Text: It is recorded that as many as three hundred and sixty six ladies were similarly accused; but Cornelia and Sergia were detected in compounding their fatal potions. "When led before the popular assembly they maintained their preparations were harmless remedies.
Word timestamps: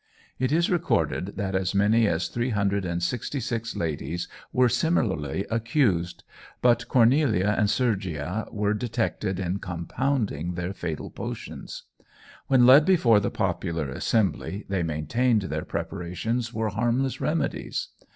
It 0.39 0.51
is 0.51 0.71
recorded 0.71 1.37
that 1.37 1.53
as 1.53 1.75
many 1.75 2.07
as 2.07 2.27
three 2.27 2.49
hundred 2.49 2.85
and 2.85 3.03
sixty 3.03 3.39
six 3.39 3.75
ladies 3.75 4.27
were 4.51 4.67
similarly 4.67 5.45
accused; 5.51 6.23
but 6.59 6.87
Cornelia 6.87 7.53
and 7.55 7.69
Sergia 7.69 8.47
were 8.51 8.73
detected 8.73 9.39
in 9.39 9.59
compounding 9.59 10.55
their 10.55 10.73
fatal 10.73 11.11
potions. 11.11 11.83
"When 12.47 12.65
led 12.65 12.83
before 12.83 13.19
the 13.19 13.29
popular 13.29 13.89
assembly 13.89 14.65
they 14.67 14.81
maintained 14.81 15.43
their 15.43 15.65
preparations 15.65 16.51
were 16.51 16.69
harmless 16.69 17.21
remedies. 17.21 17.89